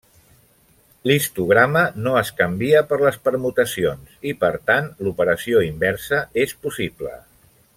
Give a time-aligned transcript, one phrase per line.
[1.09, 7.15] L'histograma no es canvia per les permutacions i per tant l'operació inversa és possible.